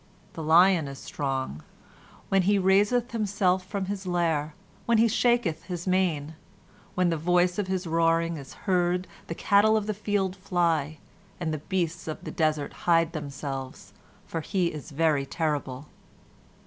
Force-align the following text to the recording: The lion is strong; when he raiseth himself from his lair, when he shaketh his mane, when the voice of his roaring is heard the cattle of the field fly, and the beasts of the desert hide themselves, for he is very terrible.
The 0.33 0.41
lion 0.41 0.87
is 0.87 0.97
strong; 0.97 1.61
when 2.29 2.41
he 2.41 2.57
raiseth 2.57 3.11
himself 3.11 3.63
from 3.63 3.85
his 3.85 4.07
lair, 4.07 4.55
when 4.87 4.97
he 4.97 5.07
shaketh 5.07 5.65
his 5.65 5.85
mane, 5.85 6.33
when 6.95 7.11
the 7.11 7.17
voice 7.17 7.59
of 7.59 7.67
his 7.67 7.85
roaring 7.85 8.35
is 8.35 8.55
heard 8.65 9.05
the 9.27 9.35
cattle 9.35 9.77
of 9.77 9.85
the 9.85 9.93
field 9.93 10.35
fly, 10.35 10.97
and 11.39 11.53
the 11.53 11.59
beasts 11.59 12.07
of 12.07 12.23
the 12.23 12.31
desert 12.31 12.73
hide 12.89 13.13
themselves, 13.13 13.93
for 14.25 14.41
he 14.41 14.73
is 14.73 14.89
very 14.89 15.27
terrible. 15.27 15.85